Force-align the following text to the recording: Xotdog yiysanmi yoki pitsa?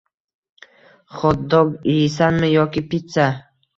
Xotdog 1.19 1.75
yiysanmi 1.91 2.51
yoki 2.55 2.87
pitsa? 2.95 3.29